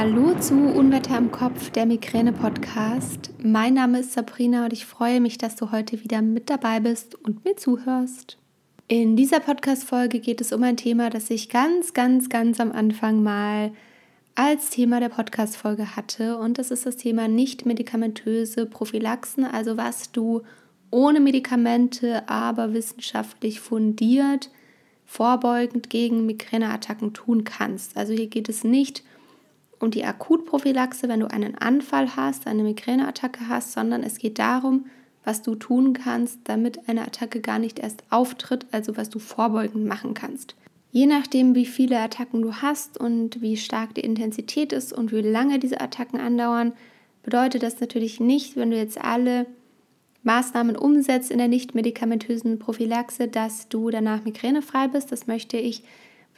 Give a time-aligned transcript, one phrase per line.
[0.00, 3.30] Hallo zu Unwetter im Kopf, der Migräne-Podcast.
[3.42, 7.16] Mein Name ist Sabrina und ich freue mich, dass du heute wieder mit dabei bist
[7.16, 8.38] und mir zuhörst.
[8.86, 13.24] In dieser Podcast-Folge geht es um ein Thema, das ich ganz, ganz, ganz am Anfang
[13.24, 13.72] mal
[14.36, 16.38] als Thema der Podcast-Folge hatte.
[16.38, 20.42] Und das ist das Thema nicht-medikamentöse Prophylaxen, also was du
[20.92, 24.48] ohne Medikamente, aber wissenschaftlich fundiert
[25.06, 27.96] vorbeugend gegen Migräneattacken tun kannst.
[27.96, 29.02] Also hier geht es nicht
[29.80, 34.86] um die Akutprophylaxe, wenn du einen Anfall hast, eine Migräneattacke hast, sondern es geht darum,
[35.24, 39.86] was du tun kannst, damit eine Attacke gar nicht erst auftritt, also was du vorbeugend
[39.86, 40.54] machen kannst.
[40.90, 45.20] Je nachdem, wie viele Attacken du hast und wie stark die Intensität ist und wie
[45.20, 46.72] lange diese Attacken andauern,
[47.22, 49.46] bedeutet das natürlich nicht, wenn du jetzt alle
[50.22, 55.12] Maßnahmen umsetzt in der nicht-medikamentösen Prophylaxe, dass du danach migränefrei bist.
[55.12, 55.82] Das möchte ich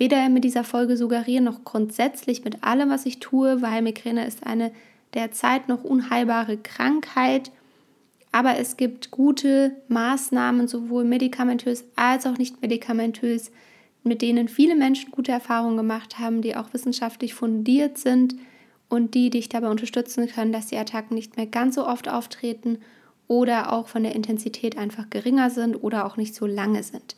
[0.01, 4.47] weder mit dieser Folge suggerieren noch grundsätzlich mit allem, was ich tue, weil Migräne ist
[4.47, 4.73] eine
[5.13, 7.53] derzeit noch unheilbare Krankheit.
[8.33, 13.51] Aber es gibt gute Maßnahmen, sowohl medikamentös als auch nicht medikamentös,
[14.03, 18.37] mit denen viele Menschen gute Erfahrungen gemacht haben, die auch wissenschaftlich fundiert sind
[18.89, 22.79] und die dich dabei unterstützen können, dass die Attacken nicht mehr ganz so oft auftreten
[23.29, 27.17] oder auch von der Intensität einfach geringer sind oder auch nicht so lange sind.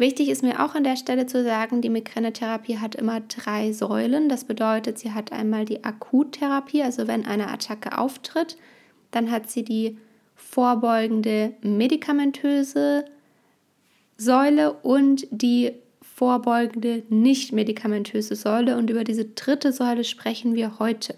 [0.00, 4.30] Wichtig ist mir auch an der Stelle zu sagen, die Migränetherapie hat immer drei Säulen.
[4.30, 8.56] Das bedeutet, sie hat einmal die Akuttherapie, also wenn eine Attacke auftritt,
[9.10, 9.98] dann hat sie die
[10.34, 13.04] vorbeugende medikamentöse
[14.16, 18.78] Säule und die vorbeugende nicht medikamentöse Säule.
[18.78, 21.14] Und über diese dritte Säule sprechen wir heute.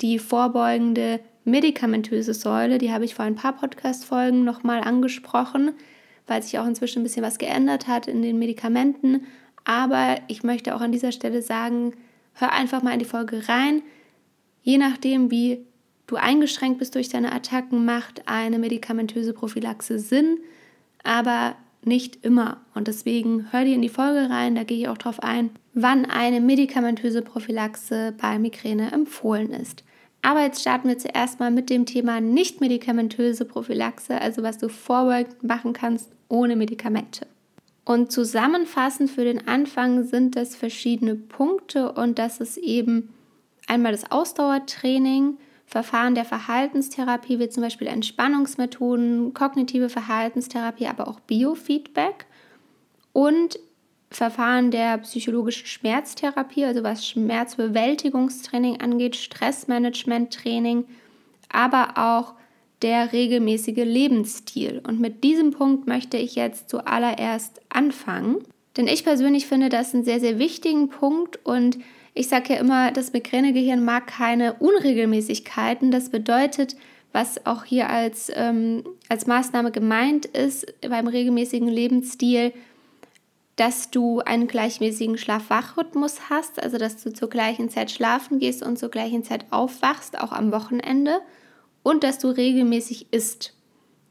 [0.00, 5.72] Die vorbeugende medikamentöse Säule, die habe ich vor ein paar Podcast-Folgen nochmal angesprochen
[6.30, 9.26] weil sich auch inzwischen ein bisschen was geändert hat in den Medikamenten.
[9.64, 11.92] Aber ich möchte auch an dieser Stelle sagen,
[12.34, 13.82] hör einfach mal in die Folge rein.
[14.62, 15.66] Je nachdem, wie
[16.06, 20.38] du eingeschränkt bist durch deine Attacken, macht eine medikamentöse Prophylaxe Sinn,
[21.02, 22.60] aber nicht immer.
[22.74, 26.04] Und deswegen hör dir in die Folge rein, da gehe ich auch drauf ein, wann
[26.04, 29.84] eine medikamentöse Prophylaxe bei Migräne empfohlen ist.
[30.22, 35.42] Aber jetzt starten wir zuerst mal mit dem Thema nicht-medikamentöse Prophylaxe, also was du vorbeugend
[35.42, 37.26] machen kannst ohne Medikamente.
[37.84, 43.14] Und zusammenfassend für den Anfang sind das verschiedene Punkte und das ist eben
[43.66, 52.26] einmal das Ausdauertraining, Verfahren der Verhaltenstherapie wie zum Beispiel Entspannungsmethoden, kognitive Verhaltenstherapie, aber auch Biofeedback
[53.12, 53.58] und
[54.10, 60.84] Verfahren der psychologischen Schmerztherapie, also was Schmerzbewältigungstraining angeht, Stressmanagementtraining,
[61.48, 62.34] aber auch
[62.82, 64.80] der regelmäßige Lebensstil.
[64.86, 68.38] Und mit diesem Punkt möchte ich jetzt zuallererst anfangen.
[68.76, 71.78] Denn ich persönlich finde das einen sehr, sehr wichtigen Punkt und
[72.14, 75.90] ich sage ja immer, das Migränegehirn mag keine Unregelmäßigkeiten.
[75.90, 76.76] Das bedeutet,
[77.12, 82.52] was auch hier als, ähm, als Maßnahme gemeint ist beim regelmäßigen Lebensstil,
[83.60, 88.78] dass du einen gleichmäßigen Schlaf-Wach-Rhythmus hast, also dass du zur gleichen Zeit schlafen gehst und
[88.78, 91.20] zur gleichen Zeit aufwachst, auch am Wochenende,
[91.82, 93.52] und dass du regelmäßig isst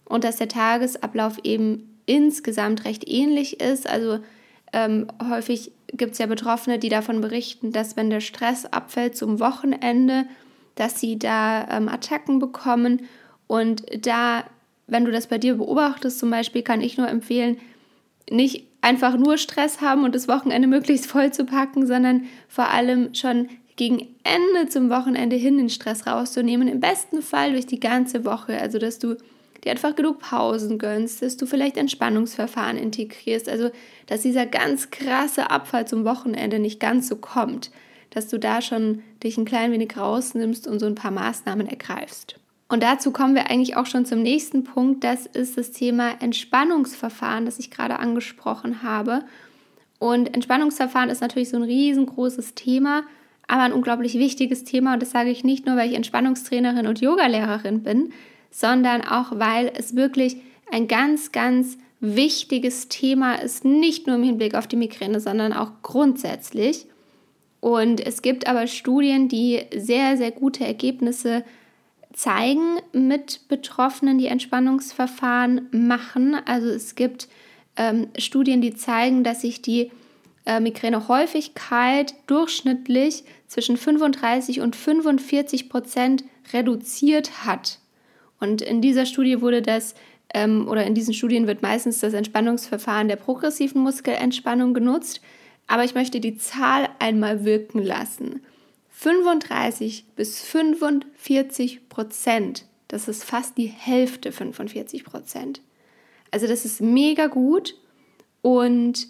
[0.05, 3.89] und dass der Tagesablauf eben insgesamt recht ähnlich ist.
[3.89, 4.19] Also
[4.71, 9.39] ähm, häufig gibt es ja Betroffene, die davon berichten, dass wenn der Stress abfällt zum
[9.39, 10.27] Wochenende,
[10.75, 13.07] dass sie da ähm, Attacken bekommen
[13.47, 14.43] und da,
[14.85, 17.57] wenn du das bei dir beobachtest zum Beispiel, kann ich nur empfehlen,
[18.29, 23.13] nicht einfach nur Stress haben und das Wochenende möglichst voll zu packen, sondern vor allem
[23.13, 26.67] schon gegen Ende zum Wochenende hin den Stress rauszunehmen.
[26.67, 28.59] Im besten Fall durch die ganze Woche.
[28.59, 29.15] Also, dass du
[29.63, 33.47] dir einfach genug Pausen gönnst, dass du vielleicht Entspannungsverfahren integrierst.
[33.47, 33.69] Also,
[34.07, 37.71] dass dieser ganz krasse Abfall zum Wochenende nicht ganz so kommt.
[38.09, 42.39] Dass du da schon dich ein klein wenig rausnimmst und so ein paar Maßnahmen ergreifst.
[42.69, 45.03] Und dazu kommen wir eigentlich auch schon zum nächsten Punkt.
[45.03, 49.23] Das ist das Thema Entspannungsverfahren, das ich gerade angesprochen habe.
[49.97, 53.03] Und Entspannungsverfahren ist natürlich so ein riesengroßes Thema,
[53.47, 54.93] aber ein unglaublich wichtiges Thema.
[54.93, 58.13] Und das sage ich nicht nur, weil ich Entspannungstrainerin und Yogalehrerin bin,
[58.51, 60.37] sondern auch, weil es wirklich
[60.71, 65.71] ein ganz, ganz wichtiges Thema ist, nicht nur im Hinblick auf die Migräne, sondern auch
[65.81, 66.85] grundsätzlich.
[67.61, 71.43] Und es gibt aber Studien, die sehr, sehr gute Ergebnisse
[72.13, 76.35] zeigen mit Betroffenen, die Entspannungsverfahren machen.
[76.45, 77.27] Also es gibt
[77.75, 79.91] ähm, Studien, die zeigen, dass sich die
[80.45, 86.23] äh, Migränehäufigkeit durchschnittlich zwischen 35 und 45 Prozent
[86.53, 87.79] reduziert hat.
[88.39, 89.95] Und in dieser Studie wurde das,
[90.33, 95.21] ähm, oder in diesen Studien wird meistens das Entspannungsverfahren der progressiven Muskelentspannung genutzt.
[95.67, 98.41] Aber ich möchte die Zahl einmal wirken lassen.
[98.99, 102.65] 35 bis 45 Prozent.
[102.89, 105.61] Das ist fast die Hälfte 45 Prozent.
[106.31, 107.75] Also das ist mega gut
[108.41, 109.07] und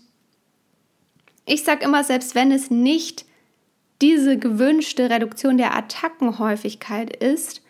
[1.48, 3.26] ich sage immer, selbst wenn es nicht
[4.00, 7.64] diese gewünschte Reduktion der Attackenhäufigkeit ist,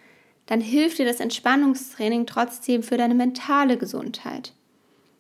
[0.46, 4.52] dann hilft dir das Entspannungstraining trotzdem für deine mentale Gesundheit.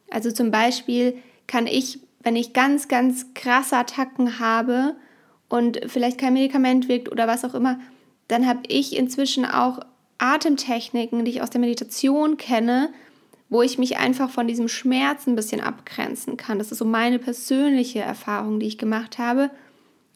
[0.10, 1.18] Also zum Beispiel
[1.48, 4.98] kann ich, wenn ich ganz, ganz krasse Attacken habe
[5.50, 7.80] und vielleicht kein Medikament wirkt oder was auch immer,
[8.28, 9.80] dann habe ich inzwischen auch
[10.19, 12.90] Atemtechniken, die ich aus der Meditation kenne,
[13.50, 16.60] wo ich mich einfach von diesem Schmerz ein bisschen abgrenzen kann.
[16.60, 19.50] Das ist so meine persönliche Erfahrung, die ich gemacht habe.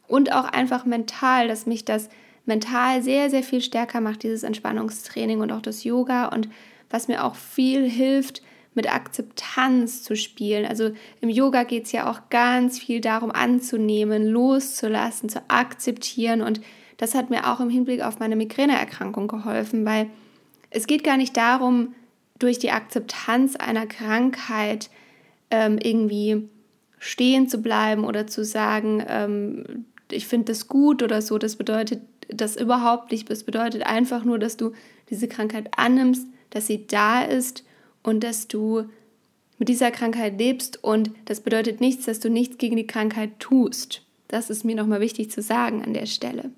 [0.06, 2.08] Und auch einfach mental, dass mich das
[2.46, 6.26] mental sehr, sehr viel stärker macht, dieses Entspannungstraining und auch das Yoga.
[6.26, 6.48] Und
[6.90, 8.42] was mir auch viel hilft,
[8.74, 10.66] mit Akzeptanz zu spielen.
[10.66, 10.90] Also
[11.20, 16.42] im Yoga geht es ja auch ganz viel darum, anzunehmen, loszulassen, zu akzeptieren.
[16.42, 16.60] Und
[16.96, 20.08] das hat mir auch im Hinblick auf meine Migräneerkrankung geholfen, weil
[20.70, 21.94] es geht gar nicht darum,
[22.38, 24.90] durch die Akzeptanz einer Krankheit
[25.50, 26.48] ähm, irgendwie
[26.98, 31.38] stehen zu bleiben oder zu sagen, ähm, ich finde das gut oder so.
[31.38, 33.30] Das bedeutet das überhaupt nicht.
[33.30, 34.72] Das bedeutet einfach nur, dass du
[35.10, 37.64] diese Krankheit annimmst, dass sie da ist
[38.04, 38.84] und dass du
[39.58, 40.82] mit dieser Krankheit lebst.
[40.84, 44.02] Und das bedeutet nichts, dass du nichts gegen die Krankheit tust.
[44.28, 46.50] Das ist mir nochmal wichtig zu sagen an der Stelle.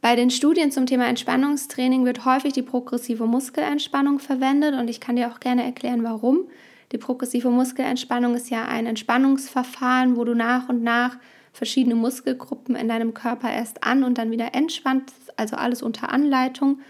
[0.00, 5.16] Bei den Studien zum Thema Entspannungstraining wird häufig die progressive Muskelentspannung verwendet und ich kann
[5.16, 6.48] dir auch gerne erklären, warum.
[6.92, 11.18] Die progressive Muskelentspannung ist ja ein Entspannungsverfahren, wo du nach und nach
[11.52, 16.80] verschiedene Muskelgruppen in deinem Körper erst an und dann wieder entspannst, also alles unter Anleitung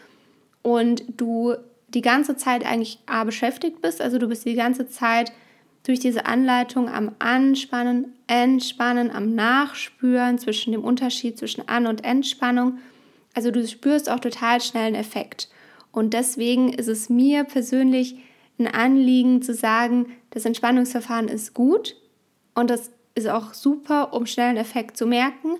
[0.62, 1.54] und du
[1.94, 5.32] die ganze Zeit eigentlich A beschäftigt bist, also du bist die ganze Zeit
[5.82, 12.78] durch diese Anleitung am Anspannen, Entspannen, am Nachspüren zwischen dem Unterschied zwischen An- und Entspannung
[13.34, 15.48] also du spürst auch total schnell einen Effekt.
[15.92, 18.16] Und deswegen ist es mir persönlich
[18.58, 21.96] ein Anliegen zu sagen, das Entspannungsverfahren ist gut
[22.54, 25.56] und das ist auch super, um schnell einen Effekt zu merken.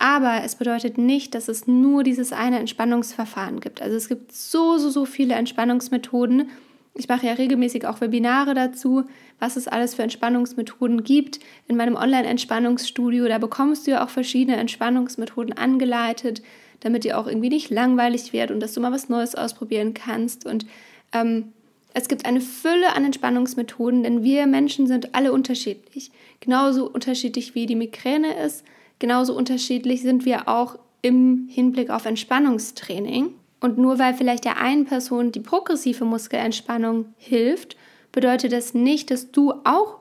[0.00, 3.80] Aber es bedeutet nicht, dass es nur dieses eine Entspannungsverfahren gibt.
[3.80, 6.50] Also es gibt so, so, so viele Entspannungsmethoden.
[6.94, 9.04] Ich mache ja regelmäßig auch Webinare dazu,
[9.38, 11.38] was es alles für Entspannungsmethoden gibt.
[11.68, 16.42] In meinem Online-Entspannungsstudio, da bekommst du ja auch verschiedene Entspannungsmethoden angeleitet
[16.80, 20.46] damit dir auch irgendwie nicht langweilig wird und dass du mal was Neues ausprobieren kannst.
[20.46, 20.66] Und
[21.12, 21.52] ähm,
[21.94, 26.10] es gibt eine Fülle an Entspannungsmethoden, denn wir Menschen sind alle unterschiedlich.
[26.40, 28.64] Genauso unterschiedlich wie die Migräne ist,
[29.00, 33.34] genauso unterschiedlich sind wir auch im Hinblick auf Entspannungstraining.
[33.60, 37.76] Und nur weil vielleicht der einen Person die progressive Muskelentspannung hilft,
[38.12, 39.98] bedeutet das nicht, dass du auch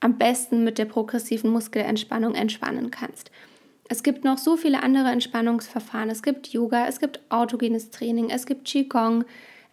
[0.00, 3.30] am besten mit der progressiven Muskelentspannung entspannen kannst.
[3.88, 6.10] Es gibt noch so viele andere Entspannungsverfahren.
[6.10, 9.24] Es gibt Yoga, es gibt autogenes Training, es gibt Qigong,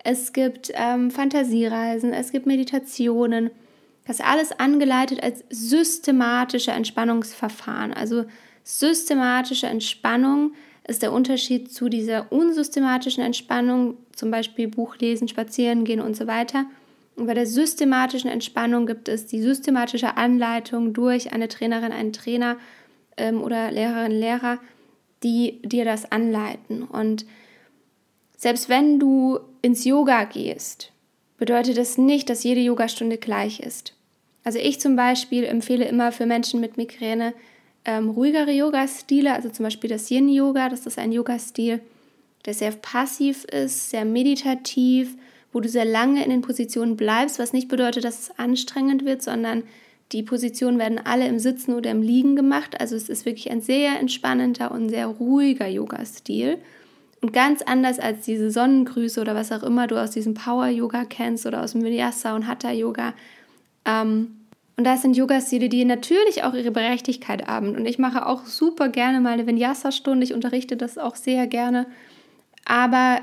[0.04, 3.50] es gibt ähm, Fantasiereisen, es gibt Meditationen.
[4.06, 7.94] Das alles angeleitet als systematische Entspannungsverfahren.
[7.94, 8.26] Also
[8.70, 10.54] systematische Entspannung
[10.88, 16.28] ist der Unterschied zu dieser unsystematischen Entspannung, zum Beispiel Buch lesen, spazieren gehen und so
[16.28, 16.66] weiter.
[17.16, 22.58] Und bei der systematischen Entspannung gibt es die systematische Anleitung durch eine Trainerin, einen Trainer
[23.18, 24.60] ähm, oder Lehrerinnen, Lehrer,
[25.24, 26.84] die dir das anleiten.
[26.84, 27.26] Und
[28.38, 30.92] selbst wenn du ins Yoga gehst,
[31.38, 33.94] bedeutet das nicht, dass jede Yogastunde gleich ist.
[34.44, 37.34] Also ich zum Beispiel empfehle immer für Menschen mit Migräne
[37.86, 41.82] ähm, ruhigere Yoga-Stile, also zum Beispiel das Yin-Yoga, das ist ein Yoga-Stil,
[42.46, 45.16] der sehr passiv ist, sehr meditativ,
[45.52, 49.22] wo du sehr lange in den Positionen bleibst, was nicht bedeutet, dass es anstrengend wird,
[49.22, 49.64] sondern
[50.12, 52.80] die Positionen werden alle im Sitzen oder im Liegen gemacht.
[52.80, 56.58] Also es ist wirklich ein sehr entspannender und sehr ruhiger Yoga-Stil.
[57.22, 61.46] Und ganz anders als diese Sonnengrüße oder was auch immer du aus diesem Power-Yoga kennst
[61.46, 63.14] oder aus dem Vinyasa und Hatha-Yoga.
[63.86, 64.39] Ähm,
[64.80, 67.76] und das sind Yoga-Stile, die natürlich auch ihre Berechtigkeit haben.
[67.76, 70.24] Und ich mache auch super gerne mal eine Vinyasa-Stunde.
[70.24, 71.86] Ich unterrichte das auch sehr gerne.
[72.64, 73.20] Aber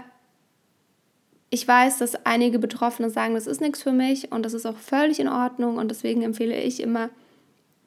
[1.48, 4.76] ich weiß, dass einige Betroffene sagen, das ist nichts für mich und das ist auch
[4.76, 7.08] völlig in Ordnung und deswegen empfehle ich immer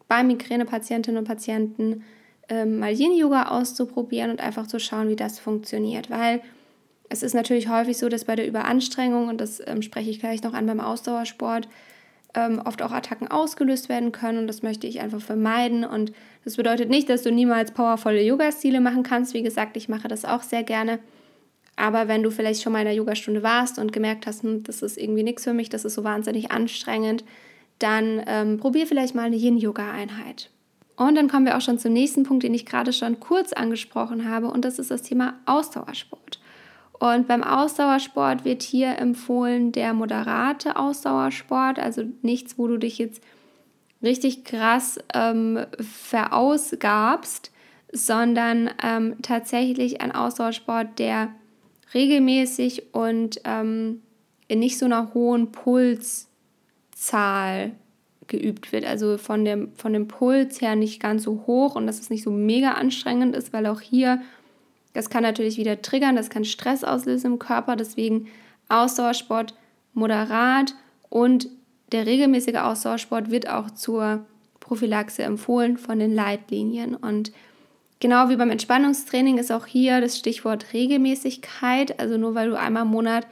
[0.07, 2.03] bei Migränepatientinnen und Patienten
[2.49, 6.41] ähm, mal Yin-Yoga auszuprobieren und einfach zu schauen, wie das funktioniert, weil
[7.07, 10.41] es ist natürlich häufig so, dass bei der Überanstrengung, und das ähm, spreche ich gleich
[10.41, 11.67] noch an beim Ausdauersport,
[12.36, 16.12] ähm, oft auch Attacken ausgelöst werden können und das möchte ich einfach vermeiden und
[16.43, 19.33] das bedeutet nicht, dass du niemals powervolle Yoga-Stile machen kannst.
[19.33, 21.00] Wie gesagt, ich mache das auch sehr gerne
[21.79, 24.81] aber wenn du vielleicht schon mal in der Yogastunde warst und gemerkt hast, hm, das
[24.81, 27.24] ist irgendwie nichts für mich, das ist so wahnsinnig anstrengend,
[27.79, 30.50] dann ähm, probier vielleicht mal eine Yin-Yoga-Einheit.
[30.98, 34.29] Und dann kommen wir auch schon zum nächsten Punkt, den ich gerade schon kurz angesprochen
[34.29, 36.41] habe, und das ist das Thema Ausdauersport.
[36.99, 43.23] Und beim Ausdauersport wird hier empfohlen der moderate Ausdauersport, also nichts, wo du dich jetzt
[44.03, 47.51] richtig krass ähm, verausgabst,
[47.91, 51.29] sondern ähm, tatsächlich ein Ausdauersport, der
[51.93, 54.01] regelmäßig und ähm,
[54.47, 56.27] in nicht so einer hohen Pulszahl
[58.27, 58.85] geübt wird.
[58.85, 62.23] Also von dem, von dem Puls her nicht ganz so hoch und dass es nicht
[62.23, 64.21] so mega anstrengend ist, weil auch hier,
[64.93, 67.75] das kann natürlich wieder triggern, das kann Stress auslösen im Körper.
[67.75, 68.27] Deswegen
[68.69, 69.55] Ausdauersport
[69.93, 70.75] moderat
[71.10, 71.50] und
[71.91, 74.25] der regelmäßige Ausdauersport wird auch zur
[74.60, 76.96] Prophylaxe empfohlen von den Leitlinien.
[76.96, 77.31] Und
[78.00, 82.00] genau wie beim Entspannungstraining ist auch hier das Stichwort Regelmäßigkeit.
[82.00, 83.27] Also nur weil du einmal im Monat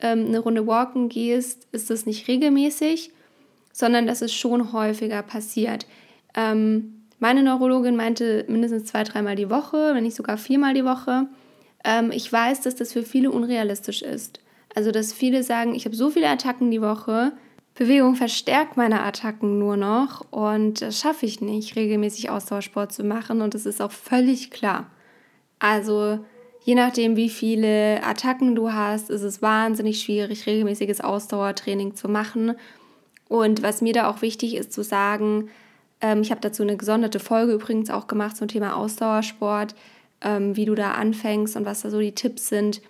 [0.00, 3.12] ähm, eine Runde walken gehst, ist das nicht regelmäßig
[3.78, 5.86] sondern dass es schon häufiger passiert.
[6.34, 11.26] Ähm, meine Neurologin meinte mindestens zwei, dreimal die Woche, wenn nicht sogar viermal die Woche.
[11.84, 14.40] Ähm, ich weiß, dass das für viele unrealistisch ist.
[14.74, 17.32] Also, dass viele sagen, ich habe so viele Attacken die Woche,
[17.74, 23.40] Bewegung verstärkt meine Attacken nur noch und das schaffe ich nicht, regelmäßig Ausdauersport zu machen
[23.40, 24.90] und das ist auch völlig klar.
[25.60, 26.18] Also,
[26.64, 32.54] je nachdem, wie viele Attacken du hast, ist es wahnsinnig schwierig, regelmäßiges Ausdauertraining zu machen
[33.28, 35.48] und was mir da auch wichtig ist zu sagen,
[36.00, 39.74] ähm, ich habe dazu eine gesonderte Folge übrigens auch gemacht zum Thema Ausdauersport,
[40.20, 42.80] ähm, wie du da anfängst und was da so die Tipps sind.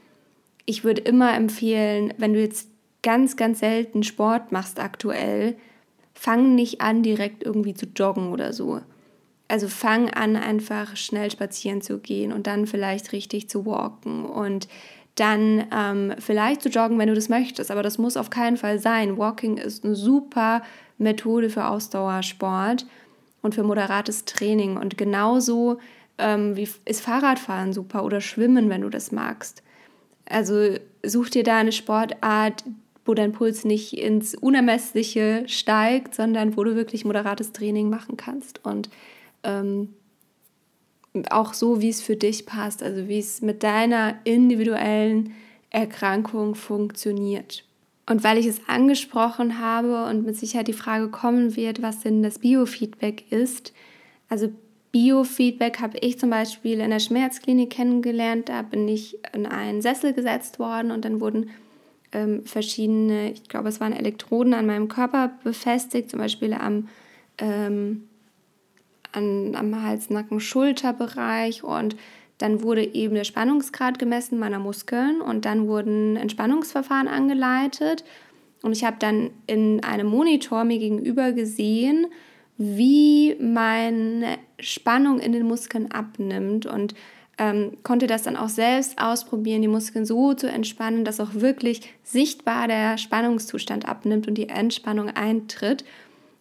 [0.67, 2.69] Ich würde immer empfehlen, wenn du jetzt
[3.03, 5.57] ganz, ganz selten Sport machst aktuell,
[6.15, 8.81] fang nicht an, direkt irgendwie zu joggen oder so.
[9.47, 14.69] Also fang an, einfach schnell spazieren zu gehen und dann vielleicht richtig zu walken und
[15.21, 18.79] dann ähm, vielleicht zu joggen, wenn du das möchtest, aber das muss auf keinen Fall
[18.79, 19.19] sein.
[19.19, 20.63] Walking ist eine super
[20.99, 22.87] Methode für Ausdauersport
[23.43, 25.79] und für moderates Training und genauso
[26.19, 29.63] ähm, wie ist Fahrradfahren super oder Schwimmen, wenn du das magst.
[30.29, 32.65] Also such dir da eine Sportart,
[33.05, 38.65] wo dein Puls nicht ins Unermessliche steigt, sondern wo du wirklich moderates Training machen kannst
[38.65, 38.91] und
[39.45, 39.95] ähm,
[41.31, 45.35] auch so, wie es für dich passt, also wie es mit deiner individuellen
[45.71, 47.65] Erkrankung funktioniert.
[48.09, 52.23] Und weil ich es angesprochen habe und mit Sicherheit die Frage kommen wird, was denn
[52.23, 53.73] das Biofeedback ist,
[54.29, 54.49] also
[54.93, 58.49] Biofeedback habe ich zum Beispiel in der Schmerzklinik kennengelernt.
[58.49, 61.51] Da bin ich in einen Sessel gesetzt worden und dann wurden
[62.13, 66.89] ähm, verschiedene, ich glaube, es waren Elektroden an meinem Körper befestigt, zum Beispiel am
[67.37, 68.09] ähm,
[69.13, 71.97] an, am Hals, Nacken, Schulterbereich und
[72.39, 78.05] dann wurde eben der Spannungsgrad gemessen meiner Muskeln und dann wurden Entspannungsverfahren angeleitet
[78.63, 82.07] und ich habe dann in einem Monitor mir gegenüber gesehen,
[82.57, 86.95] wie meine Spannung in den Muskeln abnimmt und
[87.39, 91.83] ähm, konnte das dann auch selbst ausprobieren, die Muskeln so zu entspannen, dass auch wirklich
[92.03, 95.85] sichtbar der Spannungszustand abnimmt und die Entspannung eintritt.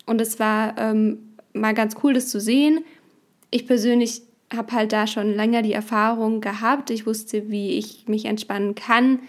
[0.08, 1.20] Und es war ähm,
[1.60, 2.84] mal ganz cool, das zu sehen.
[3.52, 4.22] Ich persönlich
[4.56, 6.90] habe halt da schon länger die Erfahrung gehabt.
[6.90, 9.20] Ich wusste, wie ich mich entspannen kann.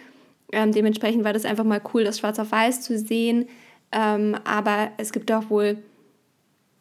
[0.53, 3.49] Ähm, dementsprechend war das einfach mal cool, das schwarz auf weiß zu sehen.
[3.93, 5.79] Ähm, aber es gibt auch wohl,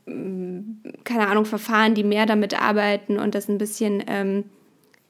[0.05, 0.61] mm,
[1.03, 4.45] keine Ahnung, Verfahren, die mehr damit arbeiten und das ein bisschen, ähm,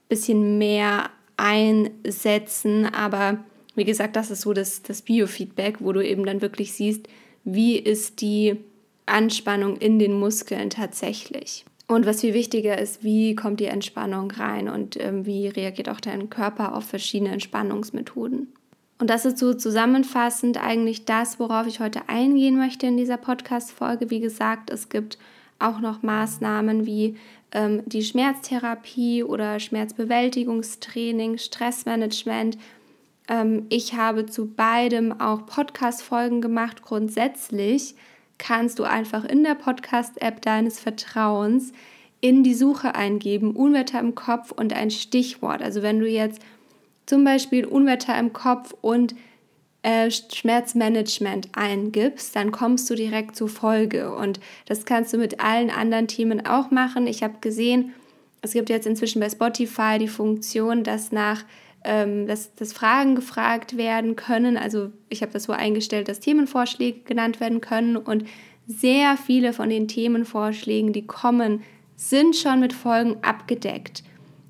[0.10, 2.86] bisschen mehr einsetzen.
[2.86, 3.40] Aber
[3.76, 7.08] wie gesagt, das ist so das, das Biofeedback, wo du eben dann wirklich siehst,
[7.44, 8.58] wie ist die
[9.08, 11.66] Anspannung in den Muskeln tatsächlich.
[11.88, 16.02] Und was viel wichtiger ist, wie kommt die Entspannung rein und ähm, wie reagiert auch
[16.02, 18.54] dein Körper auf verschiedene Entspannungsmethoden.
[19.00, 24.10] Und das ist so zusammenfassend eigentlich das, worauf ich heute eingehen möchte in dieser Podcast-Folge.
[24.10, 25.18] Wie gesagt, es gibt
[25.60, 27.16] auch noch Maßnahmen wie
[27.52, 32.58] ähm, die Schmerztherapie oder Schmerzbewältigungstraining, Stressmanagement.
[33.30, 37.96] Ähm, ich habe zu beidem auch Podcast-Folgen gemacht, grundsätzlich
[38.38, 41.72] kannst du einfach in der Podcast-App deines Vertrauens
[42.22, 45.62] in die Suche eingeben, Unwetter im Kopf und ein Stichwort.
[45.62, 46.42] Also wenn du jetzt
[47.06, 49.16] zum Beispiel Unwetter im Kopf und
[49.84, 54.14] äh, Schmerzmanagement eingibst, dann kommst du direkt zur Folge.
[54.14, 57.08] Und das kannst du mit allen anderen Themen auch machen.
[57.08, 57.94] Ich habe gesehen,
[58.42, 61.44] es gibt jetzt inzwischen bei Spotify die Funktion, dass nach
[61.88, 64.58] ähm, dass, dass Fragen gefragt werden können.
[64.58, 68.26] Also ich habe das so eingestellt, dass Themenvorschläge genannt werden können und
[68.68, 71.64] sehr viele von den Themenvorschlägen, die kommen,
[71.96, 74.04] sind schon mit Folgen abgedeckt.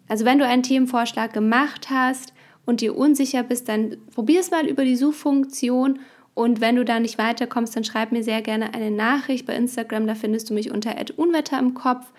[0.08, 2.34] Also wenn du einen Themenvorschlag gemacht hast
[2.66, 6.00] und dir unsicher bist, dann probier es mal über die Suchfunktion
[6.34, 10.06] Und wenn du da nicht weiterkommst, dann schreib mir sehr gerne eine Nachricht bei Instagram.
[10.06, 12.12] Da findest du mich unter Unwetter im Kopf.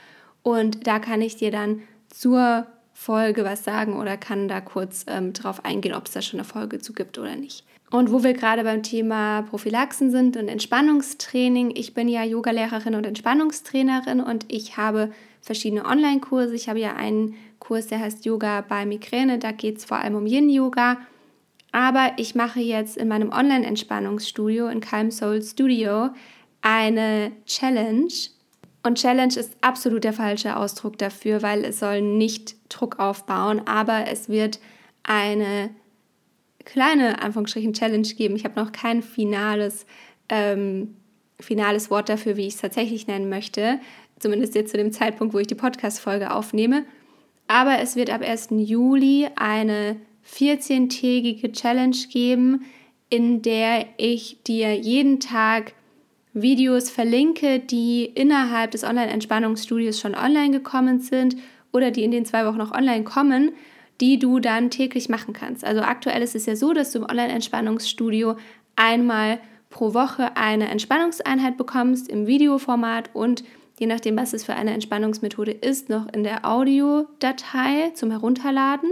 [0.43, 2.67] Und da kann ich dir dann zur
[3.01, 6.45] Folge was sagen oder kann da kurz ähm, drauf eingehen, ob es da schon eine
[6.45, 7.65] Folge zu gibt oder nicht.
[7.93, 13.07] Und wo wir gerade beim Thema Prophylaxen sind und Entspannungstraining, ich bin ja Yogalehrerin und
[13.07, 16.57] Entspannungstrainerin und ich habe verschiedene Online-Kurse.
[16.57, 20.17] Ich habe ja einen Kurs, der heißt Yoga bei Migräne, da geht es vor allem
[20.17, 20.99] um Yin-Yoga.
[21.71, 26.11] Aber ich mache jetzt in meinem Online-Entspannungsstudio in Calm Soul Studio
[26.63, 28.13] eine Challenge.
[28.83, 34.07] Und Challenge ist absolut der falsche Ausdruck dafür, weil es soll nicht Druck aufbauen, aber
[34.09, 34.61] es wird
[35.03, 35.71] eine
[36.65, 38.37] kleine, Anführungsstrichen, Challenge geben.
[38.37, 39.87] Ich habe noch kein finales,
[40.29, 40.95] ähm,
[41.41, 43.81] finales Wort dafür, wie ich es tatsächlich nennen möchte.
[44.19, 46.85] Zumindest jetzt zu dem Zeitpunkt, wo ich die Podcast-Folge aufnehme.
[47.47, 48.49] Aber es wird ab 1.
[48.51, 49.97] Juli eine
[50.31, 52.67] 14-tägige Challenge geben,
[53.09, 55.73] in der ich dir jeden Tag
[56.43, 61.37] Videos verlinke, die innerhalb des Online-Entspannungsstudios schon online gekommen sind
[61.73, 63.53] oder die in den zwei Wochen noch online kommen,
[64.01, 65.65] die du dann täglich machen kannst.
[65.65, 68.37] Also aktuell ist es ja so, dass du im Online-Entspannungsstudio
[68.77, 69.41] einmal
[69.71, 73.45] pro Woche eine Entspannungseinheit bekommst im Videoformat und
[73.79, 78.91] je nachdem, was es für eine Entspannungsmethode ist, noch in der Audiodatei zum Herunterladen.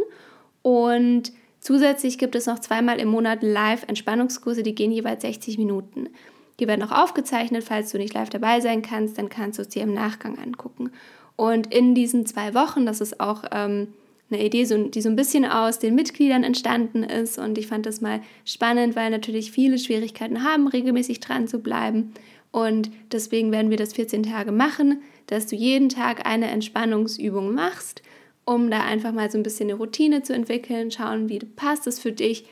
[0.62, 6.08] Und zusätzlich gibt es noch zweimal im Monat Live-Entspannungskurse, die gehen jeweils 60 Minuten.
[6.58, 9.68] Die werden auch aufgezeichnet, falls du nicht live dabei sein kannst, dann kannst du es
[9.68, 10.90] dir im Nachgang angucken.
[11.36, 13.88] Und in diesen zwei Wochen, das ist auch ähm,
[14.30, 17.38] eine Idee, so, die so ein bisschen aus den Mitgliedern entstanden ist.
[17.38, 22.12] Und ich fand das mal spannend, weil natürlich viele Schwierigkeiten haben, regelmäßig dran zu bleiben.
[22.50, 28.02] Und deswegen werden wir das 14 Tage machen, dass du jeden Tag eine Entspannungsübung machst,
[28.46, 31.98] um da einfach mal so ein bisschen eine Routine zu entwickeln, schauen, wie passt es
[31.98, 32.46] für dich,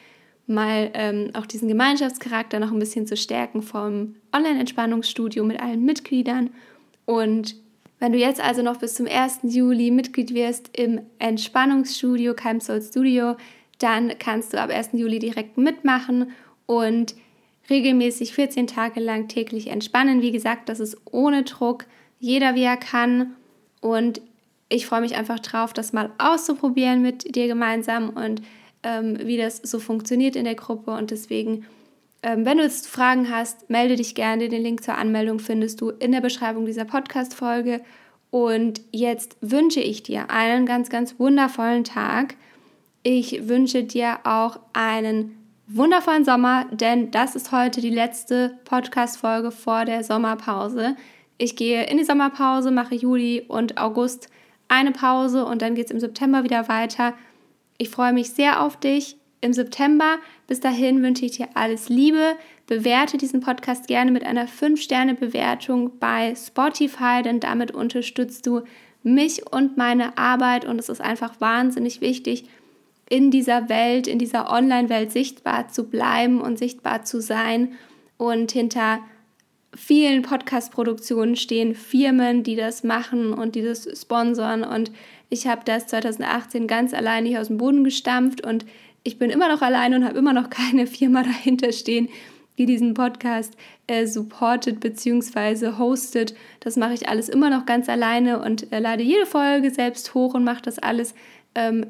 [0.47, 6.51] mal ähm, auch diesen Gemeinschaftscharakter noch ein bisschen zu stärken vom Online-Entspannungsstudio mit allen Mitgliedern.
[7.07, 7.57] Und
[7.99, 9.41] wenn du jetzt also noch bis zum 1.
[9.43, 13.37] Juli Mitglied wirst im Entspannungsstudio, Calm Soul Studio,
[13.79, 14.91] dann kannst du ab 1.
[14.93, 16.31] Juli direkt mitmachen
[16.67, 17.15] und
[17.71, 20.23] regelmäßig 14 Tage lang täglich entspannen.
[20.23, 21.87] Wie gesagt, das ist ohne Druck,
[22.21, 23.35] jeder wie er kann
[23.81, 24.21] und
[24.69, 28.43] ich freue mich einfach drauf, das mal auszuprobieren mit dir gemeinsam und
[28.85, 31.67] ähm, wie das so funktioniert in der Gruppe und deswegen,
[32.23, 34.49] ähm, wenn du jetzt Fragen hast, melde dich gerne.
[34.49, 37.81] Den Link zur Anmeldung findest du in der Beschreibung dieser Podcast-Folge
[38.31, 42.37] und jetzt wünsche ich dir einen ganz, ganz wundervollen Tag.
[43.03, 49.85] Ich wünsche dir auch einen wundervollen Sommer, denn das ist heute die letzte Podcast-Folge vor
[49.85, 50.97] der Sommerpause.
[51.39, 54.29] Ich gehe in die Sommerpause, mache Juli und August
[54.69, 57.15] eine Pause und dann geht es im September wieder weiter.
[57.79, 60.19] Ich freue mich sehr auf dich im September.
[60.47, 62.37] Bis dahin wünsche ich dir alles Liebe.
[62.67, 68.63] Bewerte diesen Podcast gerne mit einer 5-Sterne-Bewertung bei Spotify, denn damit unterstützt du
[69.03, 72.45] mich und meine Arbeit und es ist einfach wahnsinnig wichtig,
[73.09, 77.75] in dieser Welt, in dieser Online-Welt sichtbar zu bleiben und sichtbar zu sein.
[78.17, 79.01] Und hinter
[79.77, 84.65] vielen Podcast-Produktionen stehen Firmen, die das machen und die das sponsern.
[84.65, 84.91] Und
[85.35, 88.65] ich habe das 2018 ganz allein hier aus dem Boden gestampft und
[89.03, 92.09] ich bin immer noch allein und habe immer noch keine Firma dahinter stehen,
[92.57, 93.57] die diesen Podcast
[93.89, 95.77] äh, supportet bzw.
[95.77, 96.35] hostet.
[96.61, 100.35] Das mache ich alles immer noch ganz alleine und äh, lade jede Folge selbst hoch
[100.35, 101.15] und mache das alles
[101.57, 101.87] ähm,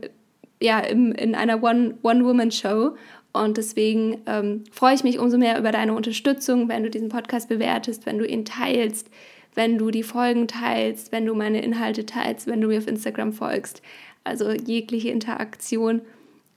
[0.61, 2.96] ja, im, in einer One-Woman-Show.
[3.35, 7.50] und deswegen ähm, freue ich mich umso mehr über deine Unterstützung, wenn du diesen Podcast
[7.50, 9.11] bewertest, wenn du ihn teilst,
[9.55, 13.33] wenn du die Folgen teilst, wenn du meine Inhalte teilst, wenn du mir auf Instagram
[13.33, 13.83] folgst.
[14.25, 16.03] Also jegliche Interaktion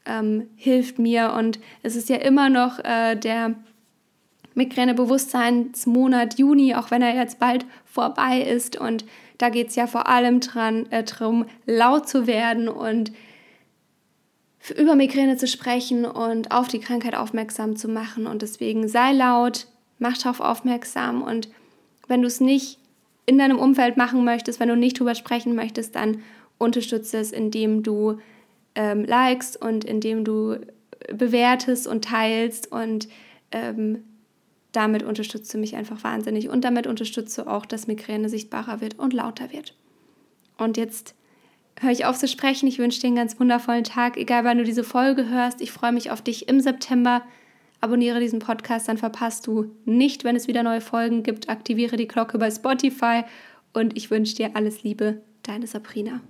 [0.06, 3.56] ähm, hilft mir und es ist ja immer noch äh, der
[4.56, 9.06] Migräne-Bewusstseinsmonat Juni, auch wenn er jetzt bald vorbei ist und
[9.38, 13.12] da geht es ja vor allem dran, äh, darum, laut zu werden und
[14.76, 18.28] über Migräne zu sprechen und auf die Krankheit aufmerksam zu machen.
[18.28, 19.68] Und deswegen sei laut,
[20.00, 21.22] mach darauf aufmerksam.
[21.22, 21.50] Und
[22.08, 22.77] wenn du es nicht
[23.28, 26.24] in deinem Umfeld machen möchtest, wenn du nicht drüber sprechen möchtest, dann
[26.58, 28.18] unterstütze es, indem du
[28.74, 30.60] ähm, likest und indem du
[31.14, 33.08] bewertest und teilst und
[33.52, 34.04] ähm,
[34.72, 38.98] damit unterstützt du mich einfach wahnsinnig und damit unterstützt du auch, dass Migräne sichtbarer wird
[38.98, 39.76] und lauter wird.
[40.58, 41.16] Und jetzt
[41.80, 42.68] höre ich auf zu sprechen.
[42.68, 45.62] Ich wünsche dir einen ganz wundervollen Tag, egal wann du diese Folge hörst.
[45.62, 47.24] Ich freue mich auf dich im September.
[47.80, 51.50] Abonniere diesen Podcast, dann verpasst du nicht, wenn es wieder neue Folgen gibt.
[51.50, 53.24] Aktiviere die Glocke bei Spotify
[53.74, 56.22] und ich wünsche dir alles Liebe, deine Sabrina.